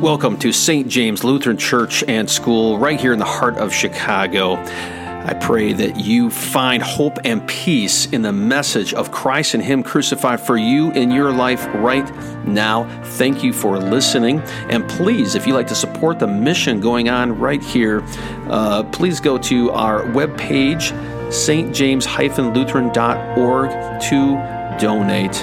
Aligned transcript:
Welcome 0.00 0.38
to 0.38 0.50
St. 0.50 0.88
James 0.88 1.22
Lutheran 1.24 1.58
Church 1.58 2.02
and 2.08 2.30
School, 2.30 2.78
right 2.78 2.98
here 2.98 3.12
in 3.12 3.18
the 3.18 3.26
heart 3.26 3.58
of 3.58 3.70
Chicago. 3.70 4.54
I 4.54 5.36
pray 5.38 5.74
that 5.74 5.96
you 5.96 6.30
find 6.30 6.82
hope 6.82 7.18
and 7.22 7.46
peace 7.46 8.06
in 8.06 8.22
the 8.22 8.32
message 8.32 8.94
of 8.94 9.12
Christ 9.12 9.52
and 9.52 9.62
Him 9.62 9.82
crucified 9.82 10.40
for 10.40 10.56
you 10.56 10.90
in 10.92 11.10
your 11.10 11.30
life 11.30 11.66
right 11.74 12.10
now. 12.46 12.88
Thank 13.04 13.44
you 13.44 13.52
for 13.52 13.78
listening. 13.78 14.40
And 14.70 14.88
please, 14.88 15.34
if 15.34 15.46
you'd 15.46 15.52
like 15.52 15.68
to 15.68 15.74
support 15.74 16.18
the 16.18 16.26
mission 16.26 16.80
going 16.80 17.10
on 17.10 17.38
right 17.38 17.62
here, 17.62 18.02
uh, 18.48 18.84
please 18.84 19.20
go 19.20 19.36
to 19.36 19.70
our 19.72 20.04
webpage, 20.04 20.92
stjames-lutheran.org, 21.28 23.70
to 24.00 24.38
donate. 24.80 25.34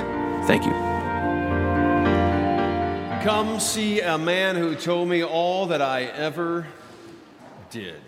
Thank 0.47 0.65
you. 0.65 0.86
Come 3.27 3.59
see 3.59 3.99
a 3.99 4.17
man 4.17 4.55
who 4.55 4.73
told 4.73 5.09
me 5.09 5.21
all 5.21 5.65
that 5.65 5.81
I 5.81 6.03
ever 6.03 6.65
did. 7.69 7.99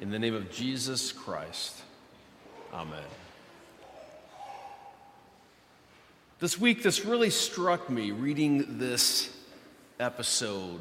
In 0.00 0.10
the 0.10 0.18
name 0.20 0.34
of 0.34 0.52
Jesus 0.52 1.10
Christ, 1.10 1.74
Amen. 2.72 3.02
This 6.38 6.60
week, 6.60 6.84
this 6.84 7.04
really 7.04 7.30
struck 7.30 7.90
me 7.90 8.12
reading 8.12 8.78
this 8.78 9.36
episode 9.98 10.78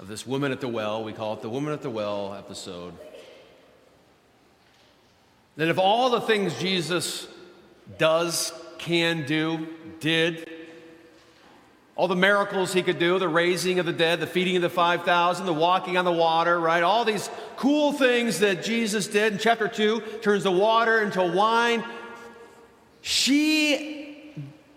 of 0.00 0.08
this 0.08 0.26
woman 0.26 0.50
at 0.50 0.60
the 0.60 0.66
well. 0.66 1.04
We 1.04 1.12
call 1.12 1.34
it 1.34 1.42
the 1.42 1.48
woman 1.48 1.72
at 1.72 1.82
the 1.82 1.90
well 1.90 2.34
episode. 2.34 2.94
That 5.54 5.68
of 5.68 5.78
all 5.78 6.10
the 6.10 6.20
things 6.20 6.58
Jesus 6.58 7.28
does, 7.96 8.52
can 8.78 9.24
do, 9.24 9.68
did, 10.00 10.51
all 11.94 12.08
the 12.08 12.16
miracles 12.16 12.72
he 12.72 12.82
could 12.82 12.98
do, 12.98 13.18
the 13.18 13.28
raising 13.28 13.78
of 13.78 13.86
the 13.86 13.92
dead, 13.92 14.20
the 14.20 14.26
feeding 14.26 14.56
of 14.56 14.62
the 14.62 14.70
5,000, 14.70 15.44
the 15.44 15.52
walking 15.52 15.96
on 15.96 16.04
the 16.04 16.12
water, 16.12 16.58
right? 16.58 16.82
All 16.82 17.04
these 17.04 17.28
cool 17.56 17.92
things 17.92 18.38
that 18.38 18.64
Jesus 18.64 19.06
did 19.06 19.34
in 19.34 19.38
chapter 19.38 19.68
2 19.68 20.00
turns 20.22 20.44
the 20.44 20.50
water 20.50 21.00
into 21.02 21.22
wine. 21.22 21.84
She 23.02 24.32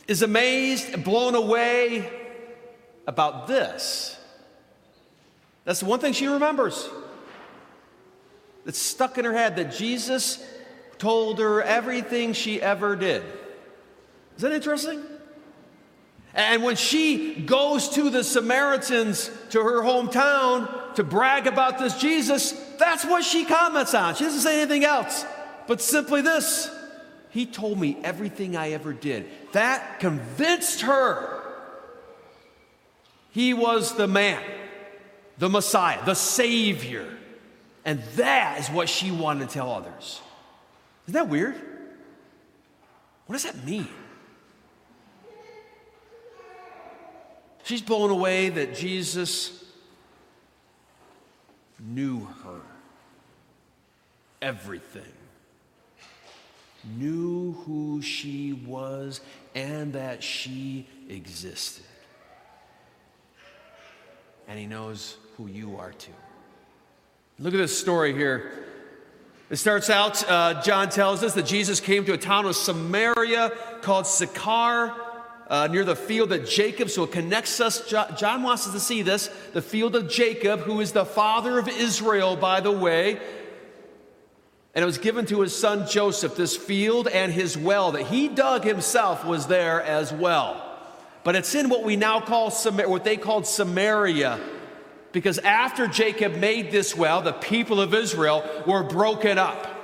is 0.08 0.21
amazed, 0.21 1.03
blown 1.03 1.36
away 1.36 2.09
about 3.08 3.47
this. 3.47 4.19
That's 5.63 5.80
the 5.80 5.86
one 5.86 5.99
thing 5.99 6.13
she 6.13 6.27
remembers. 6.27 6.89
That's 8.66 8.77
stuck 8.77 9.17
in 9.17 9.25
her 9.25 9.33
head 9.33 9.55
that 9.55 9.71
Jesus 9.73 10.43
told 10.97 11.39
her 11.39 11.61
everything 11.61 12.33
she 12.33 12.61
ever 12.61 12.95
did. 12.95 13.23
Is 14.36 14.41
that 14.41 14.52
interesting? 14.52 15.02
And 16.36 16.64
when 16.64 16.75
she 16.75 17.33
goes 17.33 17.89
to 17.91 18.09
the 18.09 18.23
Samaritans 18.23 19.31
to 19.52 19.64
her 19.64 19.81
hometown 19.81 20.94
to 20.95 21.03
brag 21.03 21.47
about 21.47 21.80
this 21.80 21.97
Jesus, 21.97 22.52
that's 22.77 23.05
what 23.05 23.23
she 23.23 23.45
comments 23.45 23.94
on. 23.94 24.16
She 24.16 24.25
doesn't 24.25 24.42
say 24.42 24.61
anything 24.61 24.83
else, 24.83 25.25
but 25.66 25.80
simply 25.81 26.22
this 26.22 26.69
He 27.30 27.45
told 27.45 27.80
me 27.80 27.97
everything 28.03 28.58
I 28.58 28.72
ever 28.72 28.92
did. 28.92 29.30
That 29.53 30.02
convinced 30.02 30.81
her. 30.81 31.42
He 33.31 33.53
was 33.53 33.95
the 33.95 34.08
man, 34.08 34.42
the 35.38 35.49
Messiah, 35.49 36.03
the 36.05 36.16
Savior. 36.16 37.08
And 37.86 38.02
that 38.16 38.59
is 38.59 38.70
what 38.70 38.89
she 38.89 39.11
wanted 39.11 39.47
to 39.47 39.53
tell 39.53 39.72
others. 39.72 40.22
Isn't 41.05 41.14
that 41.14 41.30
weird? 41.30 41.55
What 43.27 43.33
does 43.33 43.44
that 43.44 43.64
mean? 43.66 43.88
She's 47.66 47.81
blown 47.81 48.11
away 48.11 48.49
that 48.49 48.75
Jesus 48.75 49.66
knew 51.80 52.27
her. 52.43 52.61
Everything. 54.39 55.02
Knew 56.95 57.53
who 57.65 58.03
she 58.03 58.53
was 58.53 59.20
and 59.55 59.93
that 59.93 60.21
she 60.21 60.87
existed. 61.09 61.86
And 64.47 64.59
he 64.59 64.67
knows 64.67 65.17
who 65.36 65.47
you 65.47 65.77
are 65.77 65.92
too. 65.92 66.11
Look 67.39 67.55
at 67.55 67.58
this 67.58 67.76
story 67.76 68.14
here. 68.14 68.52
It 69.49 69.55
starts 69.55 69.89
out, 69.89 70.23
uh, 70.30 70.61
John 70.61 70.89
tells 70.89 71.23
us 71.23 71.33
that 71.33 71.47
Jesus 71.47 71.80
came 71.80 72.05
to 72.05 72.14
a 72.14 72.17
town 72.17 72.45
of 72.45 72.55
Samaria 72.55 73.52
called 73.82 74.05
Sychar 74.05 74.93
uh, 75.48 75.67
near 75.67 75.83
the 75.83 75.95
field 75.95 76.32
of 76.32 76.48
Jacob. 76.48 76.89
So 76.89 77.04
it 77.04 77.11
connects 77.11 77.60
us. 77.60 77.88
John 77.89 78.44
wants 78.44 78.67
us 78.67 78.73
to 78.73 78.80
see 78.80 79.02
this 79.02 79.30
the 79.54 79.61
field 79.61 79.95
of 79.95 80.10
Jacob, 80.10 80.61
who 80.61 80.82
is 80.82 80.92
the 80.92 81.06
father 81.06 81.60
of 81.60 81.67
Israel, 81.67 82.36
by 82.36 82.61
the 82.61 82.72
way. 82.72 83.20
And 84.73 84.83
it 84.83 84.86
was 84.86 84.98
given 84.98 85.26
to 85.28 85.39
his 85.39 85.56
son 85.56 85.88
Joseph, 85.88 86.36
this 86.36 86.58
field 86.58 87.08
and 87.08 87.32
his 87.32 87.58
well 87.58 87.94
that 87.94 88.08
he 88.08 88.28
dug 88.28 88.66
himself 88.66 89.23
was 89.23 89.48
there 89.48 89.82
as 89.82 90.11
well. 90.11 90.61
But 91.23 91.36
it's 91.36 91.56
in 91.56 91.70
what 91.70 91.83
we 91.83 91.95
now 91.95 92.20
call 92.20 92.52
what 92.52 93.04
they 93.04 93.17
called 93.17 93.48
Samaria. 93.48 94.39
Because 95.14 95.39
after 95.39 95.88
Jacob 95.88 96.36
made 96.36 96.72
this 96.72 96.94
well, 96.94 97.22
the 97.22 97.32
people 97.32 97.80
of 97.80 97.94
Israel 97.94 98.44
were 98.67 98.83
broken 98.83 99.38
up. 99.38 99.74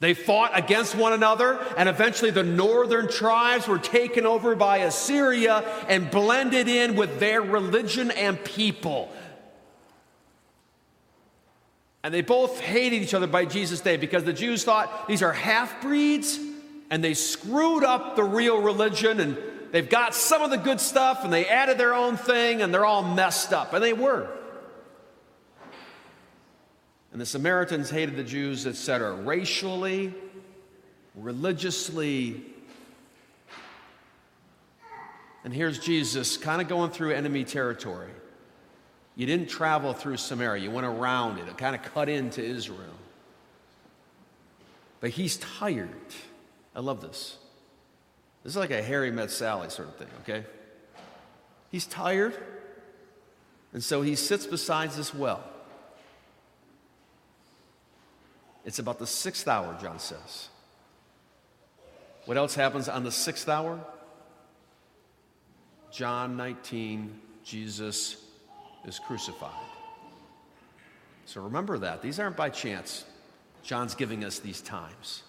They 0.00 0.14
fought 0.14 0.58
against 0.58 0.94
one 0.94 1.12
another, 1.12 1.58
and 1.76 1.86
eventually 1.86 2.30
the 2.30 2.42
northern 2.42 3.08
tribes 3.08 3.68
were 3.68 3.78
taken 3.78 4.24
over 4.24 4.56
by 4.56 4.78
Assyria 4.78 5.62
and 5.88 6.10
blended 6.10 6.68
in 6.68 6.96
with 6.96 7.20
their 7.20 7.42
religion 7.42 8.10
and 8.10 8.42
people. 8.42 9.12
And 12.02 12.14
they 12.14 12.22
both 12.22 12.60
hated 12.60 13.02
each 13.02 13.12
other 13.12 13.26
by 13.26 13.44
Jesus' 13.44 13.82
day 13.82 13.98
because 13.98 14.24
the 14.24 14.32
Jews 14.32 14.64
thought 14.64 15.06
these 15.06 15.22
are 15.22 15.34
half 15.34 15.82
breeds 15.82 16.40
and 16.88 17.04
they 17.04 17.12
screwed 17.12 17.84
up 17.84 18.16
the 18.16 18.24
real 18.24 18.62
religion 18.62 19.20
and 19.20 19.36
they've 19.70 19.88
got 19.88 20.14
some 20.14 20.40
of 20.40 20.48
the 20.48 20.56
good 20.56 20.80
stuff 20.80 21.24
and 21.24 21.32
they 21.32 21.46
added 21.46 21.76
their 21.76 21.92
own 21.92 22.16
thing 22.16 22.62
and 22.62 22.72
they're 22.72 22.86
all 22.86 23.02
messed 23.02 23.52
up. 23.52 23.74
And 23.74 23.84
they 23.84 23.92
were. 23.92 24.30
And 27.12 27.20
the 27.20 27.26
Samaritans 27.26 27.90
hated 27.90 28.16
the 28.16 28.24
Jews, 28.24 28.66
etc., 28.66 29.14
racially, 29.14 30.14
religiously. 31.14 32.42
And 35.44 35.52
here's 35.52 35.78
Jesus 35.78 36.36
kind 36.36 36.62
of 36.62 36.68
going 36.68 36.90
through 36.90 37.12
enemy 37.12 37.44
territory. 37.44 38.10
You 39.16 39.26
didn't 39.26 39.48
travel 39.48 39.92
through 39.92 40.18
Samaria, 40.18 40.62
you 40.62 40.70
went 40.70 40.86
around 40.86 41.38
it, 41.38 41.48
it 41.48 41.58
kind 41.58 41.74
of 41.74 41.82
cut 41.82 42.08
into 42.08 42.42
Israel. 42.42 42.94
But 45.00 45.10
he's 45.10 45.36
tired. 45.38 45.90
I 46.74 46.80
love 46.80 47.00
this. 47.00 47.36
This 48.44 48.52
is 48.52 48.56
like 48.56 48.70
a 48.70 48.82
Harry 48.82 49.10
met 49.10 49.30
Sally 49.30 49.68
sort 49.68 49.88
of 49.88 49.96
thing, 49.96 50.08
okay? 50.22 50.46
He's 51.70 51.86
tired, 51.86 52.34
and 53.72 53.82
so 53.82 54.02
he 54.02 54.14
sits 54.14 54.46
beside 54.46 54.90
this 54.92 55.12
well. 55.12 55.44
It's 58.70 58.78
about 58.78 59.00
the 59.00 59.06
sixth 59.08 59.48
hour, 59.48 59.76
John 59.82 59.98
says. 59.98 60.48
What 62.26 62.36
else 62.36 62.54
happens 62.54 62.88
on 62.88 63.02
the 63.02 63.10
sixth 63.10 63.48
hour? 63.48 63.80
John 65.90 66.36
19, 66.36 67.20
Jesus 67.42 68.24
is 68.86 69.00
crucified. 69.00 69.50
So 71.26 71.40
remember 71.40 71.78
that. 71.78 72.00
These 72.00 72.20
aren't 72.20 72.36
by 72.36 72.48
chance. 72.48 73.04
John's 73.64 73.96
giving 73.96 74.22
us 74.22 74.38
these 74.38 74.60
times. 74.60 75.24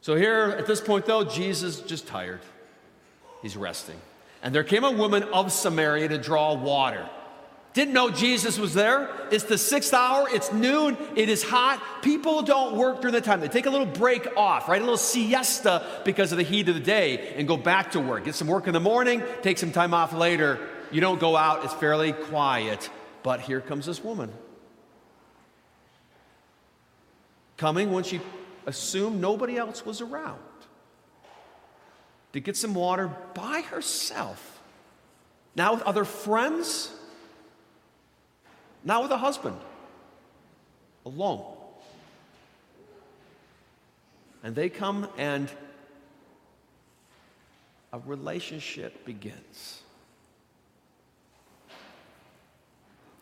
So 0.00 0.14
here 0.14 0.54
at 0.56 0.68
this 0.68 0.80
point, 0.80 1.06
though, 1.06 1.24
Jesus 1.24 1.80
just 1.80 2.06
tired. 2.06 2.42
He's 3.42 3.56
resting. 3.56 4.00
And 4.44 4.54
there 4.54 4.62
came 4.62 4.84
a 4.84 4.92
woman 4.92 5.24
of 5.24 5.50
Samaria 5.50 6.06
to 6.10 6.18
draw 6.18 6.54
water. 6.54 7.10
Didn't 7.78 7.94
know 7.94 8.10
Jesus 8.10 8.58
was 8.58 8.74
there. 8.74 9.08
It's 9.30 9.44
the 9.44 9.56
sixth 9.56 9.94
hour. 9.94 10.26
It's 10.28 10.52
noon. 10.52 10.96
It 11.14 11.28
is 11.28 11.44
hot. 11.44 11.80
People 12.02 12.42
don't 12.42 12.74
work 12.74 13.00
during 13.00 13.14
the 13.14 13.20
time. 13.20 13.38
They 13.38 13.46
take 13.46 13.66
a 13.66 13.70
little 13.70 13.86
break 13.86 14.26
off, 14.36 14.68
right? 14.68 14.82
A 14.82 14.84
little 14.84 14.96
siesta 14.96 15.86
because 16.04 16.32
of 16.32 16.38
the 16.38 16.44
heat 16.44 16.68
of 16.68 16.74
the 16.74 16.80
day 16.80 17.34
and 17.36 17.46
go 17.46 17.56
back 17.56 17.92
to 17.92 18.00
work. 18.00 18.24
Get 18.24 18.34
some 18.34 18.48
work 18.48 18.66
in 18.66 18.72
the 18.72 18.80
morning, 18.80 19.22
take 19.42 19.58
some 19.58 19.70
time 19.70 19.94
off 19.94 20.12
later. 20.12 20.58
You 20.90 21.00
don't 21.00 21.20
go 21.20 21.36
out. 21.36 21.64
It's 21.64 21.72
fairly 21.72 22.12
quiet. 22.12 22.90
But 23.22 23.42
here 23.42 23.60
comes 23.60 23.86
this 23.86 24.02
woman. 24.02 24.32
Coming 27.58 27.92
when 27.92 28.02
she 28.02 28.20
assumed 28.66 29.20
nobody 29.20 29.56
else 29.56 29.86
was 29.86 30.00
around 30.00 30.40
to 32.32 32.40
get 32.40 32.56
some 32.56 32.74
water 32.74 33.06
by 33.34 33.60
herself. 33.60 34.60
Now 35.54 35.74
with 35.74 35.82
other 35.82 36.04
friends 36.04 36.92
not 38.84 39.02
with 39.02 39.10
a 39.10 39.18
husband, 39.18 39.56
alone. 41.04 41.44
And 44.42 44.54
they 44.54 44.68
come 44.68 45.08
and 45.18 45.50
a 47.92 47.98
relationship 47.98 49.04
begins. 49.04 49.82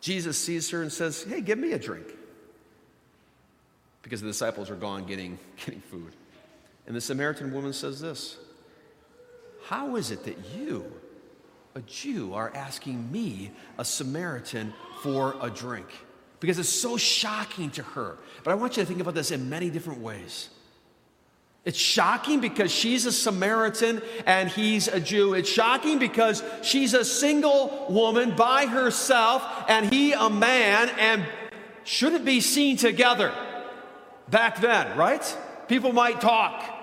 Jesus 0.01 0.37
sees 0.37 0.69
her 0.69 0.81
and 0.81 0.91
says, 0.91 1.23
Hey, 1.23 1.41
give 1.41 1.57
me 1.57 1.73
a 1.73 1.79
drink. 1.79 2.07
Because 4.03 4.21
the 4.21 4.27
disciples 4.27 4.69
are 4.69 4.75
gone 4.75 5.05
getting, 5.05 5.37
getting 5.65 5.81
food. 5.81 6.13
And 6.85 6.95
the 6.95 7.01
Samaritan 7.01 7.51
woman 7.51 7.73
says 7.73 7.99
this 7.99 8.37
How 9.65 9.95
is 9.95 10.11
it 10.11 10.23
that 10.23 10.37
you, 10.55 10.91
a 11.77 11.81
Jew, 11.81 12.33
are 12.33 12.51
asking 12.55 13.11
me, 13.11 13.51
a 13.77 13.85
Samaritan, 13.85 14.73
for 15.03 15.35
a 15.41 15.49
drink? 15.49 15.85
Because 16.39 16.57
it's 16.57 16.69
so 16.69 16.97
shocking 16.97 17.69
to 17.71 17.83
her. 17.83 18.17
But 18.43 18.51
I 18.51 18.55
want 18.55 18.77
you 18.77 18.83
to 18.83 18.87
think 18.87 18.99
about 18.99 19.13
this 19.13 19.29
in 19.29 19.47
many 19.49 19.69
different 19.69 20.01
ways. 20.01 20.49
It's 21.65 21.77
shocking 21.77 22.39
because 22.39 22.71
she's 22.71 23.05
a 23.05 23.11
Samaritan 23.11 24.01
and 24.25 24.49
he's 24.49 24.87
a 24.87 24.99
Jew. 24.99 25.33
It's 25.33 25.49
shocking 25.49 25.99
because 25.99 26.43
she's 26.63 26.93
a 26.93 27.05
single 27.05 27.85
woman 27.89 28.35
by 28.35 28.65
herself 28.65 29.43
and 29.67 29.91
he 29.93 30.13
a 30.13 30.29
man 30.29 30.89
and 30.97 31.25
shouldn't 31.83 32.25
be 32.25 32.41
seen 32.41 32.77
together 32.77 33.33
back 34.29 34.61
then, 34.61 34.97
right? 34.97 35.37
People 35.67 35.93
might 35.93 36.21
talk. 36.21 36.76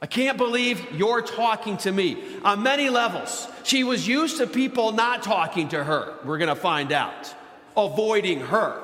I 0.00 0.06
can't 0.06 0.38
believe 0.38 0.92
you're 0.92 1.22
talking 1.22 1.76
to 1.78 1.90
me 1.90 2.22
on 2.44 2.62
many 2.62 2.88
levels. 2.88 3.48
She 3.64 3.82
was 3.82 4.06
used 4.06 4.38
to 4.38 4.46
people 4.46 4.92
not 4.92 5.22
talking 5.22 5.68
to 5.70 5.82
her, 5.82 6.14
we're 6.24 6.38
going 6.38 6.48
to 6.48 6.54
find 6.54 6.92
out, 6.92 7.34
avoiding 7.76 8.40
her. 8.40 8.80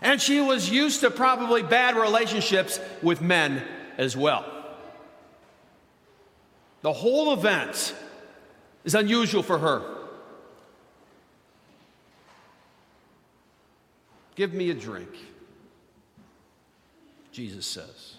And 0.00 0.22
she 0.22 0.40
was 0.40 0.70
used 0.70 1.00
to 1.00 1.10
probably 1.10 1.62
bad 1.62 1.96
relationships 1.96 2.78
with 3.02 3.20
men 3.20 3.62
as 3.96 4.16
well. 4.16 4.44
The 6.82 6.92
whole 6.92 7.32
event 7.32 7.96
is 8.84 8.94
unusual 8.94 9.42
for 9.42 9.58
her. 9.58 9.82
Give 14.36 14.54
me 14.54 14.70
a 14.70 14.74
drink, 14.74 15.10
Jesus 17.32 17.66
says. 17.66 18.17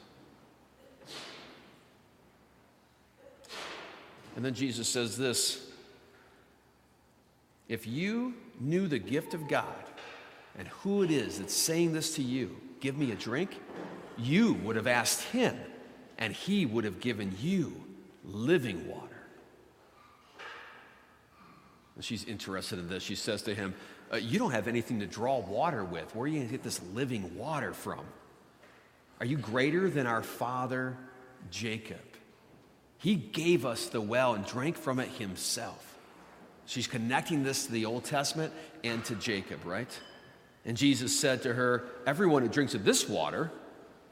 And 4.36 4.46
then 4.46 4.54
Jesus 4.54 4.88
says 4.88 5.18
this 5.18 5.68
If 7.68 7.88
you 7.88 8.34
knew 8.60 8.88
the 8.88 9.00
gift 9.00 9.34
of 9.34 9.48
God, 9.48 9.66
and 10.58 10.68
who 10.68 11.04
it 11.04 11.12
is 11.12 11.40
that's 11.40 11.54
saying 11.54 11.94
this 11.94 12.16
to 12.16 12.22
you, 12.22 12.56
give 12.80 12.98
me 12.98 13.12
a 13.12 13.16
drink, 13.16 13.60
you 14.18 14.54
would 14.56 14.76
have 14.76 14.88
asked 14.88 15.24
him, 15.24 15.58
and 16.18 16.34
he 16.34 16.66
would 16.66 16.84
have 16.84 17.00
given 17.00 17.36
you 17.40 17.74
living 18.26 18.88
water. 18.88 19.06
And 21.96 22.04
she's 22.04 22.24
interested 22.26 22.80
in 22.80 22.88
this. 22.88 23.04
She 23.04 23.16
says 23.16 23.42
to 23.44 23.54
him, 23.54 23.74
uh, 24.12 24.18
You 24.18 24.40
don't 24.40 24.52
have 24.52 24.68
anything 24.68 25.00
to 25.02 25.06
draw 25.06 25.40
water 25.40 25.84
with. 25.84 26.16
Where 26.16 26.24
are 26.24 26.28
you 26.28 26.36
going 26.36 26.48
to 26.48 26.52
get 26.52 26.64
this 26.64 26.82
living 26.94 27.38
water 27.38 27.74
from? 27.74 28.06
Are 29.20 29.26
you 29.26 29.38
greater 29.38 29.90
than 29.90 30.08
our 30.08 30.24
father 30.24 30.98
Jacob? 31.52 32.00
He 33.00 33.16
gave 33.16 33.66
us 33.66 33.88
the 33.88 34.02
well 34.02 34.36
and 34.36 34.46
drank 34.46 34.78
from 34.78 35.00
it 35.00 35.08
himself. 35.10 35.98
She's 36.66 36.86
connecting 36.86 37.44
this 37.44 37.66
to 37.66 37.72
the 37.72 37.86
Old 37.86 38.04
Testament 38.04 38.54
and 38.84 39.04
to 39.06 39.16
Jacob, 39.16 39.66
right? 39.66 40.00
And 40.66 40.78
Jesus 40.78 41.18
said 41.18 41.42
to 41.44 41.54
her, 41.54 41.86
Everyone 42.06 42.44
who 42.44 42.50
drinks 42.50 42.76
of 42.76 42.84
this 42.84 43.10
water 43.10 43.52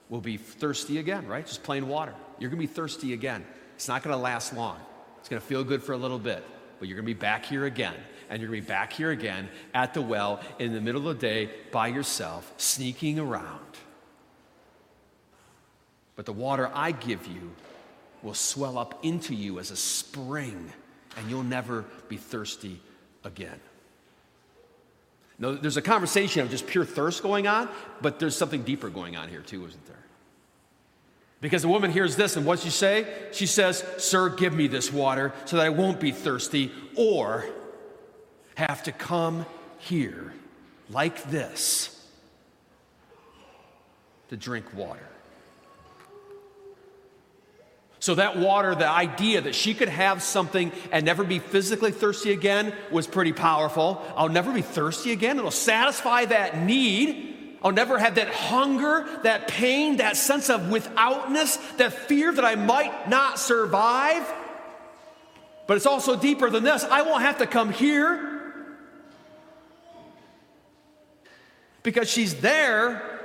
will 0.10 0.22
be 0.22 0.38
thirsty 0.38 1.00
again, 1.00 1.28
right? 1.28 1.46
Just 1.46 1.64
plain 1.64 1.88
water. 1.88 2.16
You're 2.40 2.50
going 2.50 2.62
to 2.62 2.68
be 2.68 2.74
thirsty 2.74 3.14
again. 3.14 3.46
It's 3.76 3.90
not 3.90 4.04
going 4.04 4.16
to 4.16 4.22
last 4.22 4.54
long. 4.54 4.80
It's 5.20 5.28
going 5.28 5.42
to 5.42 5.48
feel 5.48 5.64
good 5.64 5.84
for 5.84 5.92
a 5.92 5.98
little 5.98 6.18
bit, 6.18 6.44
but 6.80 6.88
you're 6.88 6.96
going 6.96 7.06
to 7.06 7.14
be 7.14 7.20
back 7.20 7.46
here 7.46 7.66
again. 7.66 7.94
And 8.30 8.42
you're 8.42 8.50
going 8.50 8.62
to 8.62 8.66
be 8.66 8.74
back 8.74 8.94
here 8.94 9.12
again 9.12 9.50
at 9.74 9.94
the 9.94 10.02
well 10.02 10.42
in 10.60 10.74
the 10.74 10.82
middle 10.82 11.08
of 11.08 11.20
the 11.20 11.28
day 11.28 11.50
by 11.72 11.88
yourself, 11.88 12.54
sneaking 12.58 13.20
around. 13.20 13.60
But 16.16 16.26
the 16.26 16.34
water 16.34 16.72
I 16.74 16.92
give 16.92 17.28
you 17.28 17.52
will 18.24 18.34
swell 18.34 18.78
up 18.78 19.04
into 19.04 19.34
you 19.34 19.60
as 19.60 19.72
a 19.72 19.76
spring, 19.76 20.72
and 21.16 21.30
you'll 21.30 21.44
never 21.44 21.86
be 22.10 22.18
thirsty 22.18 22.80
again. 23.24 23.60
No, 25.40 25.54
there's 25.54 25.78
a 25.78 25.82
conversation 25.82 26.42
of 26.42 26.50
just 26.50 26.66
pure 26.66 26.86
thirst 26.86 27.22
going 27.22 27.48
on, 27.48 27.70
but 28.02 28.20
there's 28.20 28.36
something 28.36 28.64
deeper 28.64 28.90
going 28.90 29.16
on 29.16 29.30
here 29.30 29.42
too, 29.42 29.66
isn't 29.66 29.86
there? 29.86 29.96
Because 31.40 31.62
the 31.62 31.68
woman 31.68 31.92
hears 31.92 32.16
this, 32.16 32.36
and 32.36 32.46
what 32.46 32.60
she 32.60 32.72
say? 32.72 33.06
She 33.32 33.46
says, 33.46 33.84
Sir, 34.00 34.30
give 34.30 34.54
me 34.54 34.68
this 34.68 34.92
water 34.92 35.34
so 35.46 35.58
that 35.58 35.66
I 35.66 35.70
won't 35.70 36.00
be 36.00 36.12
thirsty 36.12 36.72
or 36.96 37.46
have 38.56 38.82
to 38.84 38.92
come 38.92 39.46
here 39.78 40.34
like 40.90 41.24
this 41.26 41.94
to 44.30 44.38
drink 44.38 44.74
water. 44.74 45.08
So, 48.08 48.16
that 48.16 48.38
water, 48.38 48.74
the 48.74 48.88
idea 48.88 49.42
that 49.42 49.54
she 49.54 49.74
could 49.74 49.90
have 49.90 50.24
something 50.24 50.72
and 50.94 51.06
never 51.06 51.26
be 51.26 51.40
physically 51.40 51.92
thirsty 51.92 52.32
again 52.32 52.74
was 52.90 53.06
pretty 53.06 53.34
powerful. 53.34 54.02
I'll 54.16 54.30
never 54.30 54.54
be 54.54 54.62
thirsty 54.62 55.12
again. 55.12 55.38
It'll 55.38 55.52
satisfy 55.52 56.24
that 56.24 56.58
need. 56.58 57.58
I'll 57.62 57.74
never 57.74 58.00
have 58.00 58.16
that 58.16 58.30
hunger, 58.30 59.06
that 59.24 59.50
pain, 59.50 59.98
that 59.98 60.16
sense 60.16 60.50
of 60.50 60.70
withoutness, 60.70 61.58
that 61.80 61.92
fear 61.92 62.32
that 62.32 62.46
I 62.46 62.56
might 62.56 63.10
not 63.10 63.40
survive. 63.40 64.26
But 65.68 65.76
it's 65.76 65.86
also 65.86 66.16
deeper 66.16 66.50
than 66.50 66.64
this. 66.64 66.86
I 66.86 67.02
won't 67.02 67.24
have 67.24 67.40
to 67.40 67.46
come 67.46 67.74
here 67.74 68.66
because 71.84 72.10
she's 72.10 72.36
there 72.36 73.20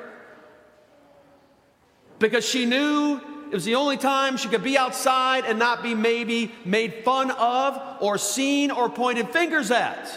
because 2.19 2.45
she 2.45 2.67
knew 2.67 3.21
it 3.53 3.55
was 3.55 3.67
the 3.67 3.75
only 3.75 3.99
time 3.99 4.39
she 4.39 4.49
could 4.49 4.65
be 4.65 4.79
outside 4.79 5.45
and 5.45 5.59
not 5.59 5.83
be 5.83 5.95
maybe 5.95 6.51
made 6.65 7.05
fun 7.05 7.31
of 7.33 7.79
or 8.01 8.17
seen 8.17 8.71
or 8.71 8.89
pointed 8.89 9.29
fingers 9.29 9.71
at. 9.71 10.09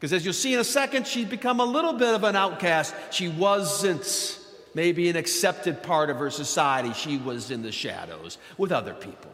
Because 0.00 0.14
as 0.14 0.24
you'll 0.24 0.32
see 0.32 0.54
in 0.54 0.60
a 0.60 0.64
second, 0.64 1.06
she'd 1.06 1.28
become 1.28 1.60
a 1.60 1.64
little 1.66 1.92
bit 1.92 2.14
of 2.14 2.24
an 2.24 2.34
outcast. 2.34 2.94
She 3.10 3.28
wasn't 3.28 4.40
maybe 4.72 5.10
an 5.10 5.16
accepted 5.16 5.82
part 5.82 6.08
of 6.08 6.16
her 6.16 6.30
society, 6.30 6.94
she 6.94 7.18
was 7.18 7.50
in 7.50 7.60
the 7.60 7.70
shadows 7.70 8.38
with 8.56 8.72
other 8.72 8.94
people. 8.94 9.30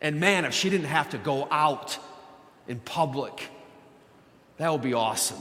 And 0.00 0.18
man, 0.18 0.44
if 0.44 0.52
she 0.52 0.68
didn't 0.68 0.88
have 0.88 1.10
to 1.10 1.18
go 1.18 1.46
out 1.48 1.96
in 2.66 2.80
public, 2.80 3.50
that 4.56 4.72
would 4.72 4.82
be 4.82 4.94
awesome. 4.94 5.38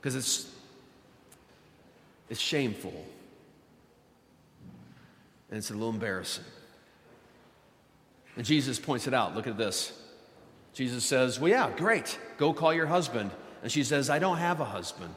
Because 0.00 0.16
it's 0.16 0.55
it's 2.28 2.40
shameful. 2.40 2.94
And 5.50 5.58
it's 5.58 5.70
a 5.70 5.74
little 5.74 5.90
embarrassing. 5.90 6.44
And 8.36 8.44
Jesus 8.44 8.78
points 8.78 9.06
it 9.06 9.14
out. 9.14 9.34
Look 9.34 9.46
at 9.46 9.56
this. 9.56 9.92
Jesus 10.74 11.04
says, 11.04 11.40
Well, 11.40 11.50
yeah, 11.50 11.70
great. 11.76 12.18
Go 12.36 12.52
call 12.52 12.74
your 12.74 12.86
husband. 12.86 13.30
And 13.62 13.72
she 13.72 13.82
says, 13.82 14.10
I 14.10 14.18
don't 14.18 14.38
have 14.38 14.60
a 14.60 14.64
husband. 14.64 15.14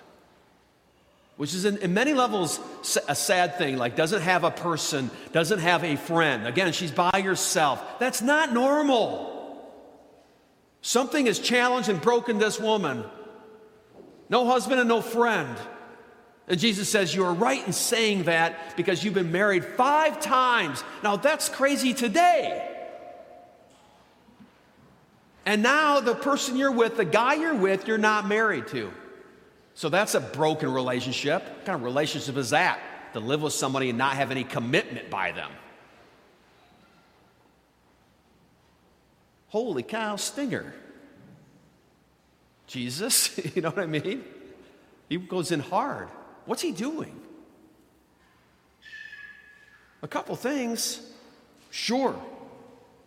Which 1.35 1.53
is 1.53 1.65
in, 1.65 1.77
in 1.77 1.93
many 1.93 2.13
levels 2.13 2.59
a 3.07 3.15
sad 3.15 3.57
thing, 3.57 3.77
like 3.77 3.95
doesn't 3.95 4.21
have 4.21 4.43
a 4.43 4.51
person, 4.51 5.09
doesn't 5.31 5.59
have 5.59 5.83
a 5.83 5.95
friend. 5.95 6.45
Again, 6.45 6.71
she's 6.73 6.91
by 6.91 7.21
herself. 7.21 7.99
That's 7.99 8.21
not 8.21 8.53
normal. 8.53 9.37
Something 10.81 11.25
has 11.27 11.39
challenged 11.39 11.89
and 11.89 12.01
broken 12.01 12.39
this 12.39 12.59
woman. 12.59 13.03
No 14.29 14.45
husband 14.45 14.79
and 14.79 14.89
no 14.89 15.01
friend. 15.01 15.57
And 16.49 16.59
Jesus 16.59 16.89
says, 16.89 17.13
You 17.13 17.23
are 17.25 17.33
right 17.33 17.65
in 17.65 17.71
saying 17.71 18.23
that 18.23 18.75
because 18.75 19.03
you've 19.03 19.13
been 19.13 19.31
married 19.31 19.63
five 19.63 20.19
times. 20.19 20.83
Now, 21.03 21.15
that's 21.15 21.47
crazy 21.47 21.93
today. 21.93 22.65
And 25.45 25.63
now, 25.63 25.99
the 25.99 26.15
person 26.15 26.57
you're 26.57 26.71
with, 26.71 26.97
the 26.97 27.05
guy 27.05 27.35
you're 27.35 27.55
with, 27.55 27.87
you're 27.87 27.97
not 27.97 28.27
married 28.27 28.67
to. 28.67 28.91
So, 29.75 29.89
that's 29.89 30.15
a 30.15 30.19
broken 30.19 30.73
relationship. 30.73 31.43
What 31.43 31.65
kind 31.65 31.75
of 31.75 31.83
relationship 31.83 32.35
is 32.35 32.49
that? 32.49 32.79
To 33.13 33.19
live 33.19 33.43
with 33.43 33.53
somebody 33.53 33.89
and 33.89 33.97
not 33.97 34.15
have 34.15 34.31
any 34.31 34.43
commitment 34.43 35.09
by 35.09 35.31
them. 35.31 35.51
Holy 39.49 39.83
cow, 39.83 40.15
stinger. 40.15 40.73
Jesus, 42.67 43.39
you 43.55 43.61
know 43.61 43.69
what 43.69 43.79
I 43.79 43.87
mean? 43.87 44.23
He 45.07 45.17
goes 45.17 45.51
in 45.51 45.59
hard. 45.59 46.09
What's 46.45 46.61
he 46.61 46.71
doing? 46.71 47.15
A 50.01 50.07
couple 50.07 50.35
things, 50.35 51.01
sure. 51.71 52.19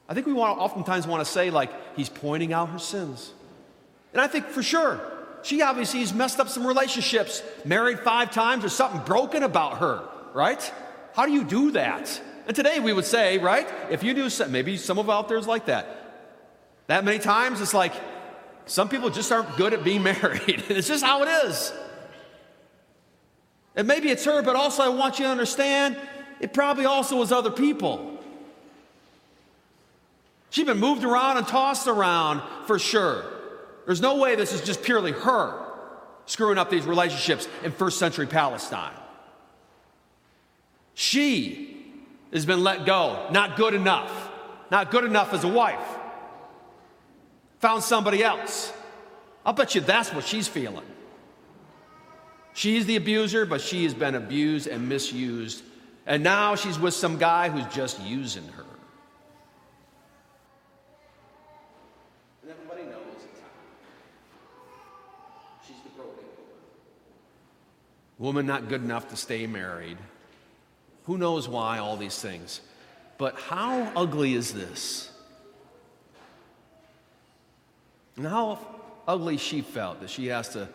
I 0.09 0.15
think 0.15 0.27
we 0.27 0.33
want 0.33 0.59
oftentimes 0.59 1.07
want 1.07 1.25
to 1.25 1.31
say 1.31 1.51
like 1.51 1.71
he's 1.97 2.09
pointing 2.09 2.53
out 2.53 2.69
her 2.69 2.79
sins. 2.79 3.33
And 4.12 4.21
I 4.21 4.27
think 4.27 4.47
for 4.47 4.62
sure, 4.62 5.01
she 5.43 5.62
obviously 5.62 6.01
has 6.01 6.12
messed 6.12 6.39
up 6.39 6.49
some 6.49 6.67
relationships, 6.67 7.43
married 7.65 8.01
five 8.01 8.31
times, 8.31 8.65
or 8.65 8.69
something 8.69 9.01
broken 9.01 9.43
about 9.43 9.79
her, 9.79 10.03
right? 10.35 10.73
How 11.15 11.27
do 11.27 11.33
you 11.33 11.45
do 11.45 11.73
that? 11.73 12.21
And 12.47 12.55
today 12.55 12.81
we 12.81 12.93
would 12.93 13.05
say, 13.05 13.39
right, 13.39 13.67
if 13.91 14.03
you 14.03 14.15
do, 14.15 14.29
maybe 14.49 14.77
some 14.77 14.99
of 14.99 15.09
out 15.09 15.29
there 15.29 15.39
is 15.39 15.47
like 15.47 15.67
that. 15.67 15.99
That 16.89 17.05
many 17.05 17.19
times, 17.19 17.61
it's 17.61 17.75
like 17.75 17.95
some 18.67 18.89
people 18.89 19.11
just 19.11 19.31
aren't 19.33 19.57
good 19.57 19.73
at 19.73 19.85
being 19.85 20.03
married. 20.12 20.65
it's 20.69 20.89
just 20.89 21.05
how 21.05 21.23
it 21.23 21.47
is. 21.47 21.73
And 23.75 23.88
maybe 23.88 24.11
it's 24.11 24.25
her, 24.25 24.43
but 24.43 24.57
also 24.57 24.83
I 24.83 24.88
want 24.88 25.19
you 25.19 25.25
to 25.25 25.31
understand 25.31 25.97
it 26.41 26.52
probably 26.52 26.85
also 26.85 27.17
was 27.17 27.33
other 27.33 27.50
people. 27.50 28.19
She's 30.50 30.67
been 30.67 30.79
moved 30.79 31.05
around 31.05 31.38
and 31.38 31.49
tossed 31.49 31.87
around 31.87 32.43
for 32.67 32.79
sure. 32.79 33.25
There's 33.87 34.02
no 34.02 34.17
way 34.17 34.35
this 34.35 34.52
is 34.52 34.61
just 34.61 34.83
purely 34.83 35.12
her 35.12 35.59
screwing 36.26 36.59
up 36.59 36.71
these 36.71 36.85
relationships 36.85 37.49
in 37.64 37.73
first 37.73 37.99
century 37.99 38.26
Palestine. 38.26 38.93
She 40.95 41.85
has 42.33 42.45
been 42.45 42.62
let 42.62 42.85
go, 42.85 43.29
not 43.31 43.57
good 43.57 43.75
enough, 43.75 44.31
not 44.71 44.91
good 44.91 45.05
enough 45.05 45.33
as 45.33 45.45
a 45.45 45.49
wife. 45.49 45.87
Found 47.61 47.83
somebody 47.83 48.23
else. 48.23 48.73
I'll 49.47 49.52
bet 49.52 49.75
you 49.75 49.81
that's 49.81 50.12
what 50.12 50.25
she's 50.25 50.49
feeling. 50.49 50.85
She's 52.55 52.87
the 52.87 52.97
abuser, 52.97 53.47
but 53.47 53.61
she 53.61 53.85
has 53.85 53.95
been 53.95 54.15
abused 54.15 54.67
and 54.67 54.89
misused. 54.89 55.63
And 56.07 56.23
now 56.23 56.55
she's 56.55 56.79
with 56.79 56.95
some 56.95 57.19
guy 57.19 57.49
who's 57.49 57.73
just 57.75 58.01
using 58.03 58.47
her. 58.49 58.65
And 62.43 62.51
everybody 62.51 62.83
knows 62.85 63.25
She's 65.67 65.77
the 65.85 65.91
broken 65.91 66.15
woman. 66.17 66.27
Woman 68.19 68.47
not 68.47 68.69
good 68.69 68.83
enough 68.83 69.09
to 69.09 69.17
stay 69.17 69.47
married. 69.47 69.97
Who 71.05 71.19
knows 71.19 71.49
why 71.49 71.79
all 71.79 71.97
these 71.97 72.19
things? 72.21 72.61
But 73.17 73.39
how 73.39 73.93
ugly 73.97 74.35
is 74.35 74.53
this? 74.53 75.11
And 78.17 78.27
how 78.27 78.59
ugly 79.09 79.37
she 79.37 79.63
felt 79.63 80.01
that 80.01 80.11
she 80.11 80.27
has 80.27 80.51
to 80.51 80.69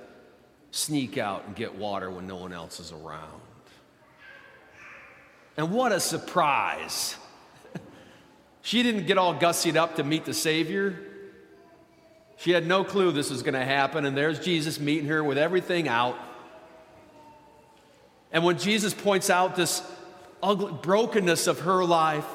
sneak 0.71 1.17
out 1.17 1.45
and 1.47 1.55
get 1.55 1.75
water 1.75 2.09
when 2.09 2.27
no 2.27 2.35
one 2.35 2.53
else 2.53 2.79
is 2.79 2.91
around. 2.91 3.41
And 5.55 5.71
what 5.71 5.91
a 5.91 5.99
surprise! 5.99 7.15
she 8.61 8.83
didn't 8.83 9.07
get 9.07 9.17
all 9.17 9.35
gussied 9.35 9.75
up 9.75 9.95
to 9.95 10.03
meet 10.03 10.25
the 10.25 10.33
Savior. 10.33 10.99
She 12.37 12.51
had 12.51 12.67
no 12.67 12.83
clue 12.83 13.11
this 13.11 13.31
was 13.31 13.41
going 13.41 13.55
to 13.55 13.65
happen, 13.65 14.05
and 14.05 14.15
there's 14.15 14.39
Jesus 14.39 14.79
meeting 14.79 15.07
her 15.07 15.23
with 15.23 15.39
everything 15.39 15.87
out. 15.87 16.17
And 18.31 18.43
when 18.43 18.59
Jesus 18.59 18.93
points 18.93 19.29
out 19.29 19.55
this 19.55 19.81
ugly 20.43 20.73
brokenness 20.83 21.47
of 21.47 21.61
her 21.61 21.83
life, 21.83 22.27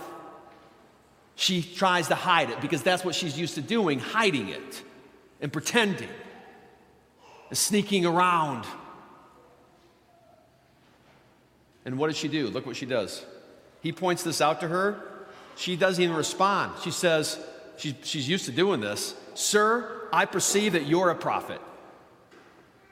she 1.37 1.63
tries 1.63 2.09
to 2.09 2.15
hide 2.17 2.51
it 2.51 2.61
because 2.61 2.83
that's 2.83 3.05
what 3.05 3.15
she's 3.15 3.39
used 3.39 3.55
to 3.55 3.61
doing, 3.61 4.01
hiding 4.01 4.49
it 4.49 4.83
and 5.41 5.53
pretending 5.53 6.09
sneaking 7.53 8.07
around. 8.07 8.67
And 11.85 11.99
what 11.99 12.09
does 12.09 12.17
she 12.17 12.29
do? 12.29 12.49
Look 12.49 12.67
what 12.67 12.77
she 12.77 12.87
does. 12.87 13.25
He 13.81 13.93
points 13.93 14.23
this 14.23 14.41
out 14.41 14.61
to 14.61 14.69
her. 14.69 15.03
She 15.57 15.77
doesn't 15.77 16.03
even 16.03 16.17
respond. 16.17 16.73
She 16.83 16.91
says, 16.91 17.39
she's, 17.77 17.95
she's 18.03 18.29
used 18.29 18.47
to 18.47 18.53
doing 18.53 18.81
this 18.81 19.15
Sir, 19.35 20.09
I 20.13 20.27
perceive 20.27 20.75
that 20.75 20.87
you're 20.87 21.11
a 21.11 21.15
prophet. 21.15 21.61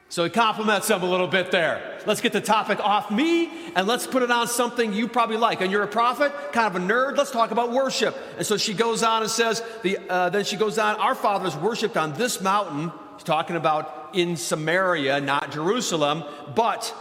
So 0.09 0.25
he 0.25 0.31
compliments 0.31 0.91
him 0.91 1.03
a 1.03 1.09
little 1.09 1.29
bit 1.29 1.53
there. 1.53 2.01
Let's 2.05 2.21
get 2.21 2.33
the 2.33 2.41
topic 2.41 2.81
off 2.81 3.13
me 3.13 3.49
and 3.77 3.87
let's 3.87 4.09
put 4.09 4.25
it 4.25 4.31
on 4.31 4.49
something 4.49 4.93
you 4.93 5.07
probably 5.07 5.37
like. 5.37 5.61
And 5.61 5.71
you're 5.71 5.85
a 5.85 5.89
prophet, 5.89 6.33
kind 6.53 6.75
of 6.75 6.83
a 6.83 6.85
nerd. 6.85 7.17
Let's 7.17 7.31
talk 7.31 7.53
about 7.53 7.71
worship. 7.71 8.17
And 8.37 8.45
so 8.45 8.57
she 8.57 8.75
goes 8.75 9.05
on 9.05 9.23
and 9.23 9.31
says, 9.31 9.63
the, 9.83 9.99
uh, 10.09 10.29
then 10.31 10.43
she 10.43 10.57
goes 10.57 10.79
on, 10.79 10.97
Our 10.97 11.15
fathers 11.15 11.57
worshiped 11.57 11.97
on 11.97 12.15
this 12.15 12.41
mountain. 12.41 12.91
She's 13.21 13.25
talking 13.27 13.57
about 13.57 14.15
in 14.15 14.39
Samaria, 14.39 15.21
not 15.21 15.53
Jerusalem. 15.53 16.25
But 16.55 16.95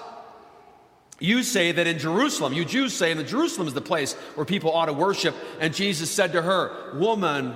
you 1.18 1.44
say 1.44 1.72
that 1.72 1.88
in 1.88 1.98
Jerusalem, 1.98 2.52
you 2.52 2.66
Jews 2.66 2.94
say 2.94 3.14
that 3.14 3.26
Jerusalem 3.26 3.70
is 3.70 3.74
the 3.74 3.80
place 3.80 4.16
where 4.36 4.46
people 4.46 4.74
ought 4.74 4.88
to 4.88 4.94
worship. 4.94 5.34
And 5.62 5.74
Jesus 5.74 6.12
said 6.12 6.34
to 6.34 6.42
her, 6.42 6.92
Woman, 7.00 7.54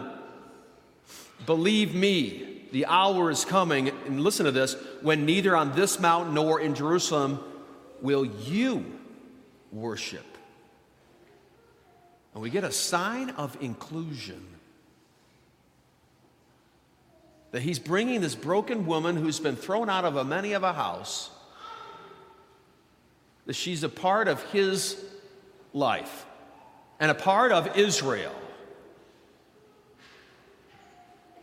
believe 1.45 1.93
me 1.93 2.61
the 2.71 2.85
hour 2.85 3.29
is 3.29 3.43
coming, 3.43 3.89
and 3.89 4.21
listen 4.21 4.45
to 4.45 4.51
this, 4.53 4.77
when 5.01 5.25
neither 5.25 5.57
on 5.57 5.75
this 5.75 5.99
mountain 5.99 6.33
nor 6.33 6.61
in 6.61 6.73
Jerusalem 6.73 7.43
will 8.01 8.23
you 8.25 8.85
worship. 9.73 10.37
And 12.33 12.41
we 12.41 12.49
get 12.49 12.63
a 12.63 12.71
sign 12.71 13.31
of 13.31 13.57
inclusion. 13.59 14.52
That 17.53 17.61
he's 17.61 17.79
bringing 17.79 18.19
this 18.19 18.35
broken 18.35 18.85
woman 18.85 19.15
who's 19.15 19.39
been 19.39 19.55
thrown 19.55 19.89
out 19.89 20.03
of 20.03 20.17
a 20.17 20.25
many 20.25 20.51
of 20.51 20.63
a 20.63 20.73
house, 20.73 21.29
that 23.45 23.53
she's 23.53 23.83
a 23.83 23.89
part 23.89 24.27
of 24.27 24.43
his 24.51 25.01
life 25.73 26.25
and 26.99 27.09
a 27.09 27.15
part 27.15 27.51
of 27.53 27.77
Israel 27.77 28.35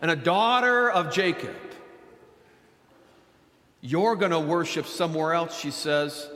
and 0.03 0.11
a 0.11 0.17
daughter 0.17 0.91
of 0.91 1.13
Jacob. 1.13 1.57
You're 3.81 4.17
going 4.17 4.33
to 4.33 4.41
worship 4.41 4.87
somewhere 4.87 5.33
else, 5.33 5.59
she 5.59 5.71
says. 5.71 6.29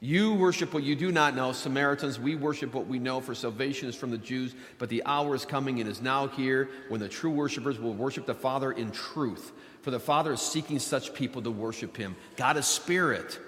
You 0.00 0.34
worship 0.34 0.72
what 0.72 0.84
you 0.84 0.94
do 0.94 1.10
not 1.10 1.34
know. 1.34 1.50
Samaritans, 1.50 2.20
we 2.20 2.36
worship 2.36 2.72
what 2.72 2.86
we 2.86 3.00
know, 3.00 3.20
for 3.20 3.34
salvation 3.34 3.88
is 3.88 3.96
from 3.96 4.10
the 4.10 4.18
Jews. 4.18 4.54
But 4.78 4.88
the 4.88 5.02
hour 5.04 5.34
is 5.34 5.44
coming 5.44 5.80
and 5.80 5.90
is 5.90 6.00
now 6.00 6.28
here 6.28 6.68
when 6.88 7.00
the 7.00 7.08
true 7.08 7.30
worshipers 7.30 7.80
will 7.80 7.94
worship 7.94 8.24
the 8.24 8.34
Father 8.34 8.70
in 8.70 8.92
truth. 8.92 9.52
For 9.82 9.90
the 9.90 9.98
Father 9.98 10.32
is 10.32 10.40
seeking 10.40 10.78
such 10.78 11.14
people 11.14 11.42
to 11.42 11.50
worship 11.50 11.96
him. 11.96 12.14
God 12.36 12.56
is 12.56 12.66
spirit, 12.66 13.40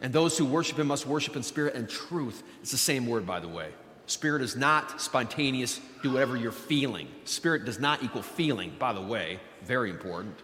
and 0.00 0.12
those 0.12 0.36
who 0.36 0.44
worship 0.44 0.78
him 0.78 0.88
must 0.88 1.06
worship 1.06 1.36
in 1.36 1.44
spirit 1.44 1.74
and 1.74 1.88
truth. 1.88 2.42
It's 2.62 2.72
the 2.72 2.78
same 2.78 3.06
word, 3.06 3.24
by 3.24 3.38
the 3.38 3.48
way. 3.48 3.70
Spirit 4.06 4.42
is 4.42 4.56
not 4.56 5.00
spontaneous, 5.00 5.80
do 6.02 6.12
whatever 6.12 6.36
you're 6.36 6.50
feeling. 6.50 7.08
Spirit 7.24 7.64
does 7.64 7.78
not 7.78 8.02
equal 8.02 8.22
feeling, 8.22 8.72
by 8.78 8.92
the 8.92 9.00
way, 9.00 9.38
very 9.62 9.90
important. 9.90 10.36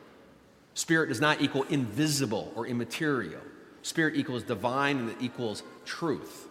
Spirit 0.74 1.08
does 1.08 1.20
not 1.20 1.40
equal 1.42 1.64
invisible 1.64 2.52
or 2.54 2.66
immaterial. 2.66 3.40
Spirit 3.88 4.16
equals 4.16 4.42
divine 4.42 4.98
and 4.98 5.10
it 5.10 5.16
equals 5.18 5.62
truth. 5.86 6.46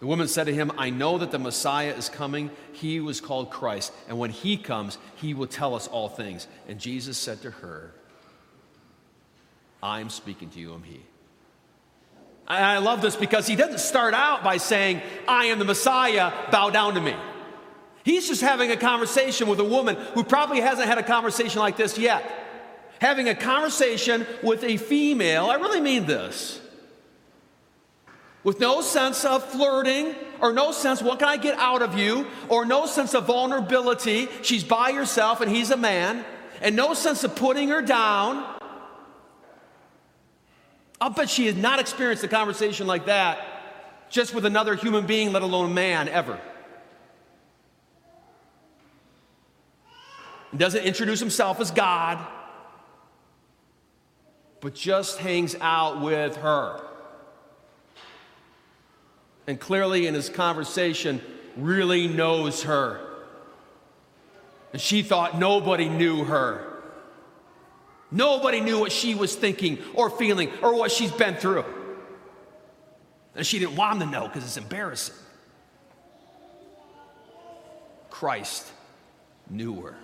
The 0.00 0.06
woman 0.06 0.28
said 0.28 0.44
to 0.44 0.54
him, 0.54 0.70
I 0.76 0.90
know 0.90 1.16
that 1.16 1.30
the 1.30 1.38
Messiah 1.38 1.94
is 1.94 2.10
coming. 2.10 2.50
He 2.72 3.00
was 3.00 3.22
called 3.22 3.48
Christ. 3.48 3.90
And 4.06 4.18
when 4.18 4.28
he 4.28 4.58
comes, 4.58 4.98
he 5.16 5.32
will 5.32 5.46
tell 5.46 5.74
us 5.74 5.88
all 5.88 6.10
things. 6.10 6.46
And 6.68 6.78
Jesus 6.78 7.16
said 7.16 7.40
to 7.42 7.50
her, 7.50 7.94
I'm 9.82 10.10
speaking 10.10 10.50
to 10.50 10.60
you, 10.60 10.74
I'm 10.74 10.82
he. 10.82 11.00
I 12.46 12.76
love 12.76 13.00
this 13.00 13.16
because 13.16 13.46
he 13.46 13.56
doesn't 13.56 13.80
start 13.80 14.12
out 14.12 14.44
by 14.44 14.58
saying, 14.58 15.00
I 15.26 15.46
am 15.46 15.58
the 15.58 15.64
Messiah, 15.64 16.30
bow 16.50 16.68
down 16.68 16.92
to 16.92 17.00
me. 17.00 17.14
He's 18.04 18.28
just 18.28 18.42
having 18.42 18.70
a 18.70 18.76
conversation 18.76 19.48
with 19.48 19.60
a 19.60 19.64
woman 19.64 19.96
who 20.12 20.24
probably 20.24 20.60
hasn't 20.60 20.86
had 20.86 20.98
a 20.98 21.02
conversation 21.02 21.60
like 21.60 21.78
this 21.78 21.96
yet. 21.96 22.43
Having 23.00 23.28
a 23.28 23.34
conversation 23.34 24.26
with 24.42 24.64
a 24.64 24.76
female, 24.76 25.46
I 25.46 25.56
really 25.56 25.80
mean 25.80 26.06
this, 26.06 26.60
with 28.42 28.60
no 28.60 28.80
sense 28.80 29.24
of 29.24 29.44
flirting 29.44 30.14
or 30.40 30.52
no 30.52 30.72
sense, 30.72 31.02
what 31.02 31.18
can 31.18 31.28
I 31.28 31.36
get 31.36 31.58
out 31.58 31.82
of 31.82 31.98
you, 31.98 32.26
or 32.48 32.64
no 32.64 32.86
sense 32.86 33.14
of 33.14 33.26
vulnerability. 33.26 34.28
She's 34.42 34.64
by 34.64 34.92
herself 34.92 35.40
and 35.40 35.50
he's 35.50 35.70
a 35.70 35.76
man, 35.76 36.24
and 36.60 36.76
no 36.76 36.94
sense 36.94 37.24
of 37.24 37.34
putting 37.36 37.68
her 37.70 37.82
down. 37.82 38.44
I'll 41.00 41.10
bet 41.10 41.28
she 41.30 41.46
has 41.46 41.56
not 41.56 41.80
experienced 41.80 42.24
a 42.24 42.28
conversation 42.28 42.86
like 42.86 43.06
that 43.06 43.38
just 44.10 44.34
with 44.34 44.44
another 44.44 44.76
human 44.76 45.06
being, 45.06 45.32
let 45.32 45.42
alone 45.42 45.70
a 45.70 45.74
man, 45.74 46.08
ever. 46.08 46.38
He 50.52 50.58
doesn't 50.58 50.84
introduce 50.84 51.18
himself 51.18 51.60
as 51.60 51.72
God, 51.72 52.24
but 54.64 54.74
just 54.74 55.18
hangs 55.18 55.54
out 55.60 56.00
with 56.00 56.38
her. 56.38 56.80
And 59.46 59.60
clearly, 59.60 60.06
in 60.06 60.14
his 60.14 60.30
conversation, 60.30 61.20
really 61.54 62.08
knows 62.08 62.62
her. 62.62 62.98
And 64.72 64.80
she 64.80 65.02
thought 65.02 65.38
nobody 65.38 65.90
knew 65.90 66.24
her. 66.24 66.80
Nobody 68.10 68.62
knew 68.62 68.80
what 68.80 68.90
she 68.90 69.14
was 69.14 69.36
thinking 69.36 69.80
or 69.92 70.08
feeling 70.08 70.50
or 70.62 70.74
what 70.74 70.90
she's 70.90 71.12
been 71.12 71.34
through. 71.34 71.66
And 73.36 73.46
she 73.46 73.58
didn't 73.58 73.76
want 73.76 73.98
them 73.98 74.10
to 74.10 74.18
know 74.18 74.28
because 74.28 74.44
it's 74.44 74.56
embarrassing. 74.56 75.14
Christ 78.08 78.72
knew 79.50 79.82
her, 79.82 79.96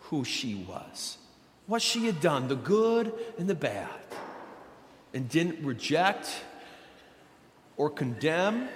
who 0.00 0.24
she 0.24 0.56
was, 0.56 1.18
what 1.66 1.82
she 1.82 2.06
had 2.06 2.20
done, 2.20 2.48
the 2.48 2.56
good 2.56 3.12
and 3.38 3.48
the 3.48 3.54
bad, 3.54 3.88
and 5.12 5.28
didn't 5.28 5.64
reject 5.64 6.30
or 7.76 7.90
condemn 7.90 8.68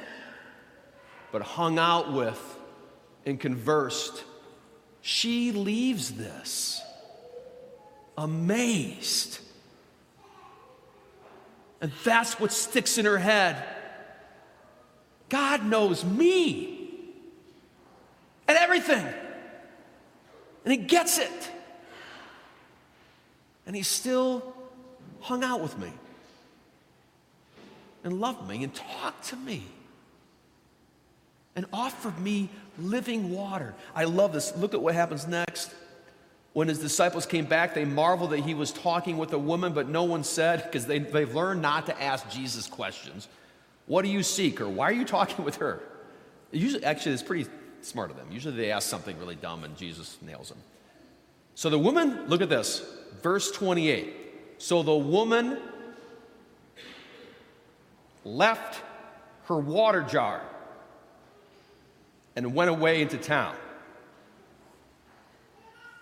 but 1.33 1.43
hung 1.43 1.79
out 1.79 2.13
with 2.13 2.59
and 3.25 3.39
conversed, 3.39 4.25
she 5.01 5.53
leaves 5.53 6.13
this 6.13 6.83
amazed. 8.19 9.39
And 11.81 11.93
that's 12.05 12.39
what 12.39 12.53
sticks 12.53 12.99
in 12.99 13.07
her 13.07 13.19
head. 13.19 13.65
God 15.31 15.65
knows 15.65 16.05
me 16.05 16.91
and 18.47 18.59
everything. 18.59 19.07
And 20.65 20.73
He 20.73 20.77
gets 20.77 21.19
it. 21.19 21.51
And 23.71 23.77
He 23.77 23.85
still 23.85 24.43
hung 25.21 25.45
out 25.45 25.61
with 25.61 25.79
me 25.79 25.93
and 28.03 28.21
loved 28.21 28.49
me 28.49 28.65
and 28.65 28.75
talked 28.75 29.29
to 29.29 29.37
me 29.37 29.63
and 31.55 31.65
offered 31.73 32.19
me 32.19 32.49
living 32.81 33.31
water. 33.31 33.77
I 33.95 34.07
love 34.07 34.33
this. 34.33 34.57
Look 34.57 34.75
at 34.75 34.83
what 34.83 34.97
happens 34.97 35.29
next. 35.29 35.73
When 36.53 36.67
his 36.67 36.81
disciples 36.81 37.27
came 37.27 37.45
back, 37.45 37.75
they 37.75 37.85
marveled 37.85 38.31
that 38.31 38.41
he 38.41 38.55
was 38.55 38.73
talking 38.73 39.19
with 39.19 39.33
a 39.35 39.39
woman, 39.39 39.73
but 39.73 39.89
no 39.89 40.03
one 40.03 40.25
said, 40.25 40.65
because 40.65 40.87
they, 40.87 40.99
they've 40.99 41.33
learned 41.33 41.63
not 41.63 41.87
to 41.87 42.03
ask 42.03 42.29
Jesus 42.29 42.67
questions. 42.67 43.29
What 43.87 44.03
do 44.03 44.09
you 44.09 44.25
seek? 44.25 44.61
Or 44.61 44.69
why 44.69 44.87
are 44.87 44.95
you 44.95 45.05
talking 45.05 45.45
with 45.45 45.59
her? 45.59 45.81
Usually, 46.51 46.83
actually, 46.83 47.13
it's 47.13 47.23
pretty 47.23 47.49
smart 47.83 48.11
of 48.11 48.17
them. 48.17 48.33
Usually 48.33 48.57
they 48.57 48.73
ask 48.73 48.89
something 48.89 49.17
really 49.21 49.37
dumb 49.37 49.63
and 49.63 49.77
Jesus 49.77 50.19
nails 50.23 50.49
them. 50.49 50.59
So 51.61 51.69
the 51.69 51.79
woman, 51.79 52.27
look 52.27 52.41
at 52.41 52.49
this, 52.49 52.83
verse 53.21 53.51
28. 53.51 54.17
So 54.57 54.83
the 54.83 54.97
woman 54.97 55.59
left 58.25 58.81
her 59.45 59.59
water 59.59 60.01
jar 60.01 60.41
and 62.35 62.55
went 62.55 62.71
away 62.71 63.03
into 63.03 63.19
town. 63.19 63.55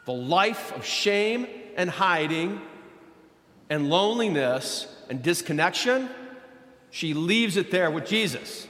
The 0.04 0.12
life 0.12 0.72
of 0.76 0.84
shame 0.84 1.48
and 1.76 1.90
hiding 1.90 2.60
and 3.68 3.90
loneliness 3.90 4.86
and 5.10 5.24
disconnection, 5.24 6.08
she 6.92 7.14
leaves 7.14 7.56
it 7.56 7.72
there 7.72 7.90
with 7.90 8.06
Jesus. 8.06 8.68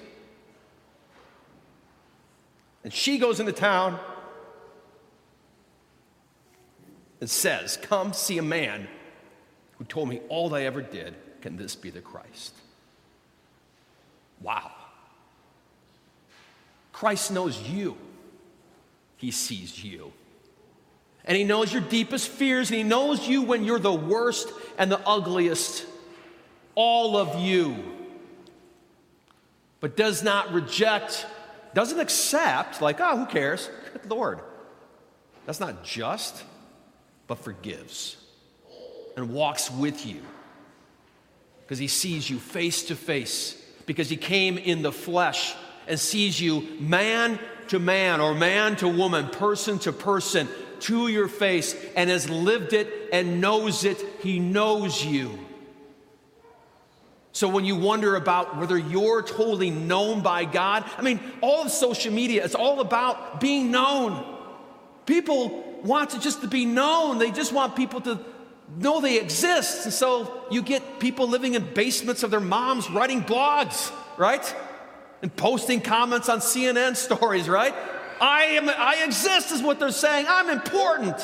And 2.82 2.94
she 2.94 3.18
goes 3.18 3.40
into 3.40 3.52
town 3.52 4.00
and 7.20 7.28
says, 7.28 7.76
Come 7.76 8.12
see 8.12 8.38
a 8.38 8.42
man 8.42 8.88
who 9.78 9.84
told 9.84 10.08
me 10.08 10.20
all 10.28 10.54
I 10.54 10.62
ever 10.62 10.82
did. 10.82 11.14
Can 11.40 11.56
this 11.56 11.76
be 11.76 11.90
the 11.90 12.00
Christ? 12.00 12.54
Wow. 14.40 14.72
Christ 16.92 17.30
knows 17.32 17.60
you, 17.62 17.96
He 19.16 19.30
sees 19.30 19.82
you. 19.82 20.12
And 21.24 21.36
He 21.36 21.44
knows 21.44 21.72
your 21.72 21.82
deepest 21.82 22.28
fears, 22.28 22.70
and 22.70 22.76
He 22.76 22.82
knows 22.82 23.28
you 23.28 23.42
when 23.42 23.64
you're 23.64 23.78
the 23.78 23.92
worst 23.92 24.50
and 24.78 24.90
the 24.90 25.00
ugliest. 25.06 25.86
All 26.74 27.16
of 27.16 27.40
you. 27.40 27.76
But 29.80 29.96
does 29.96 30.22
not 30.22 30.52
reject, 30.52 31.26
doesn't 31.74 32.00
accept, 32.00 32.80
like, 32.80 33.00
oh, 33.00 33.18
who 33.18 33.26
cares? 33.26 33.70
Good 33.92 34.10
Lord. 34.10 34.40
That's 35.46 35.60
not 35.60 35.84
just, 35.84 36.42
but 37.28 37.38
forgives 37.38 38.16
and 39.16 39.32
walks 39.32 39.70
with 39.70 40.04
you 40.04 40.20
because 41.62 41.78
He 41.78 41.86
sees 41.86 42.28
you 42.28 42.38
face 42.38 42.84
to 42.84 42.96
face, 42.96 43.62
because 43.86 44.08
He 44.08 44.16
came 44.16 44.58
in 44.58 44.82
the 44.82 44.90
flesh 44.90 45.54
and 45.86 46.00
sees 46.00 46.40
you 46.40 46.66
man 46.80 47.38
to 47.68 47.78
man 47.78 48.20
or 48.20 48.34
man 48.34 48.74
to 48.76 48.88
woman, 48.88 49.28
person 49.28 49.78
to 49.80 49.92
person, 49.92 50.48
to 50.80 51.08
your 51.08 51.28
face, 51.28 51.76
and 51.94 52.08
has 52.08 52.28
lived 52.30 52.72
it 52.72 53.10
and 53.12 53.40
knows 53.40 53.84
it. 53.84 54.02
He 54.22 54.38
knows 54.38 55.04
you. 55.04 55.38
So 57.32 57.48
when 57.48 57.66
you 57.66 57.76
wonder 57.76 58.16
about 58.16 58.56
whether 58.56 58.78
you're 58.78 59.22
totally 59.22 59.70
known 59.70 60.22
by 60.22 60.44
God, 60.46 60.84
I 60.96 61.02
mean, 61.02 61.20
all 61.42 61.62
of 61.62 61.70
social 61.70 62.12
media, 62.12 62.42
is 62.42 62.54
all 62.54 62.80
about 62.80 63.40
being 63.40 63.70
known. 63.70 64.24
People 65.04 65.67
want 65.84 66.10
to 66.10 66.20
just 66.20 66.42
to 66.42 66.48
be 66.48 66.64
known. 66.64 67.18
They 67.18 67.30
just 67.30 67.52
want 67.52 67.76
people 67.76 68.00
to 68.02 68.18
know 68.76 69.00
they 69.00 69.18
exist. 69.18 69.84
And 69.84 69.92
so 69.92 70.44
you 70.50 70.62
get 70.62 71.00
people 71.00 71.28
living 71.28 71.54
in 71.54 71.72
basements 71.74 72.22
of 72.22 72.30
their 72.30 72.40
moms 72.40 72.90
writing 72.90 73.22
blogs, 73.22 73.92
right? 74.18 74.54
and 75.22 75.34
posting 75.34 75.80
comments 75.80 76.28
on 76.28 76.38
CNN 76.38 76.96
stories, 76.96 77.48
right? 77.48 77.74
I 78.20 78.42
am 78.42 78.68
I 78.68 79.02
exist 79.04 79.52
is 79.52 79.62
what 79.62 79.78
they're 79.78 79.90
saying. 79.90 80.26
I'm 80.28 80.50
important. 80.50 81.16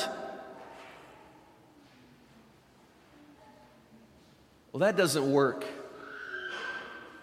Well, 4.71 4.79
that 4.79 4.97
doesn't 4.97 5.31
work. 5.31 5.65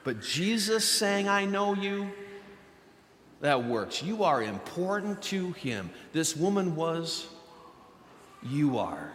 But 0.04 0.20
Jesus 0.20 0.88
saying, 0.88 1.28
I 1.28 1.44
know 1.44 1.74
you, 1.74 2.10
that 3.42 3.64
works. 3.64 4.02
You 4.02 4.24
are 4.24 4.42
important 4.42 5.20
to 5.24 5.52
him. 5.52 5.90
This 6.12 6.36
woman 6.36 6.74
was, 6.76 7.26
you 8.42 8.78
are. 8.78 9.12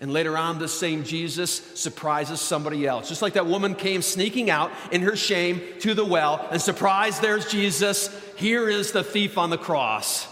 And 0.00 0.12
later 0.12 0.36
on, 0.36 0.58
the 0.58 0.68
same 0.68 1.04
Jesus 1.04 1.50
surprises 1.80 2.40
somebody 2.40 2.86
else. 2.86 3.08
Just 3.08 3.22
like 3.22 3.32
that 3.32 3.46
woman 3.46 3.74
came 3.74 4.02
sneaking 4.02 4.50
out 4.50 4.70
in 4.92 5.02
her 5.02 5.16
shame 5.16 5.60
to 5.80 5.94
the 5.94 6.04
well, 6.04 6.46
and 6.50 6.60
surprise, 6.60 7.18
there's 7.18 7.50
Jesus. 7.50 8.10
Here 8.36 8.68
is 8.68 8.92
the 8.92 9.02
thief 9.02 9.38
on 9.38 9.50
the 9.50 9.58
cross. 9.58 10.26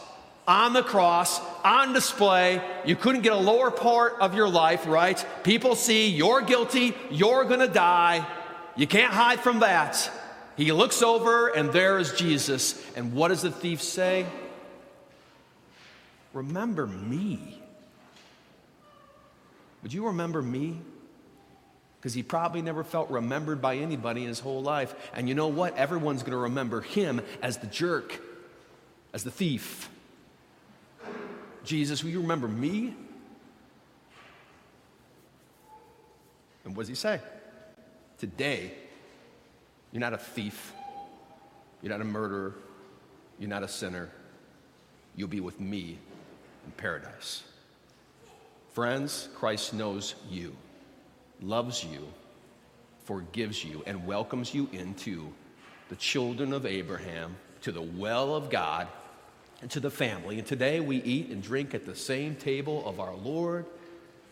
On 0.46 0.72
the 0.72 0.82
cross, 0.82 1.40
on 1.64 1.92
display. 1.92 2.62
You 2.84 2.94
couldn't 2.94 3.22
get 3.22 3.32
a 3.32 3.36
lower 3.36 3.70
part 3.70 4.14
of 4.20 4.34
your 4.34 4.48
life, 4.48 4.86
right? 4.86 5.24
People 5.42 5.74
see 5.74 6.08
you're 6.10 6.42
guilty, 6.42 6.94
you're 7.10 7.44
gonna 7.44 7.66
die. 7.66 8.24
You 8.76 8.86
can't 8.86 9.12
hide 9.12 9.40
from 9.40 9.60
that. 9.60 10.10
He 10.56 10.72
looks 10.72 11.02
over, 11.02 11.48
and 11.48 11.70
there 11.70 11.98
is 11.98 12.12
Jesus. 12.12 12.82
And 12.96 13.12
what 13.12 13.28
does 13.28 13.42
the 13.42 13.50
thief 13.50 13.82
say? 13.82 14.26
Remember 16.32 16.86
me. 16.86 17.62
Would 19.82 19.92
you 19.92 20.06
remember 20.06 20.40
me? 20.40 20.80
Because 21.98 22.14
he 22.14 22.22
probably 22.22 22.62
never 22.62 22.84
felt 22.84 23.10
remembered 23.10 23.60
by 23.60 23.76
anybody 23.76 24.22
in 24.22 24.28
his 24.28 24.40
whole 24.40 24.62
life. 24.62 24.94
And 25.14 25.28
you 25.28 25.34
know 25.34 25.48
what? 25.48 25.76
Everyone's 25.76 26.22
going 26.22 26.32
to 26.32 26.38
remember 26.38 26.80
him 26.80 27.20
as 27.42 27.58
the 27.58 27.66
jerk, 27.66 28.20
as 29.12 29.24
the 29.24 29.30
thief. 29.30 29.90
Jesus, 31.64 32.02
will 32.02 32.10
you 32.10 32.20
remember 32.20 32.48
me? 32.48 32.94
And 36.64 36.76
what 36.76 36.82
does 36.82 36.88
he 36.88 36.94
say? 36.94 37.20
Today, 38.18 38.72
you're 39.96 40.02
not 40.02 40.12
a 40.12 40.18
thief, 40.18 40.74
you're 41.80 41.90
not 41.90 42.02
a 42.02 42.04
murderer, 42.04 42.52
you're 43.38 43.48
not 43.48 43.62
a 43.62 43.68
sinner. 43.68 44.10
You'll 45.14 45.26
be 45.26 45.40
with 45.40 45.58
me 45.58 45.96
in 46.66 46.72
paradise. 46.72 47.44
Friends, 48.74 49.30
Christ 49.34 49.72
knows 49.72 50.14
you, 50.28 50.54
loves 51.40 51.82
you, 51.82 52.06
forgives 53.06 53.64
you, 53.64 53.82
and 53.86 54.06
welcomes 54.06 54.52
you 54.52 54.68
into 54.70 55.32
the 55.88 55.96
children 55.96 56.52
of 56.52 56.66
Abraham, 56.66 57.34
to 57.62 57.72
the 57.72 57.80
well 57.80 58.36
of 58.36 58.50
God, 58.50 58.88
and 59.62 59.70
to 59.70 59.80
the 59.80 59.90
family. 59.90 60.38
And 60.38 60.46
today 60.46 60.78
we 60.78 60.98
eat 61.04 61.30
and 61.30 61.42
drink 61.42 61.74
at 61.74 61.86
the 61.86 61.96
same 61.96 62.34
table 62.34 62.86
of 62.86 63.00
our 63.00 63.14
Lord, 63.14 63.64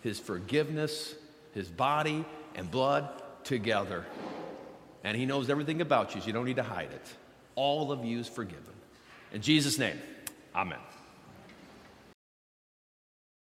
His 0.02 0.20
forgiveness, 0.20 1.14
His 1.54 1.68
body 1.68 2.26
and 2.54 2.70
blood 2.70 3.08
together. 3.44 4.04
And 5.04 5.16
He 5.16 5.26
knows 5.26 5.50
everything 5.50 5.80
about 5.80 6.14
you, 6.14 6.20
so 6.20 6.26
you 6.26 6.32
don't 6.32 6.46
need 6.46 6.56
to 6.56 6.62
hide 6.62 6.90
it. 6.90 7.06
All 7.54 7.92
of 7.92 8.04
you 8.04 8.18
is 8.18 8.28
forgiven. 8.28 8.64
In 9.32 9.42
Jesus' 9.42 9.78
name, 9.78 9.98
amen. 10.56 10.78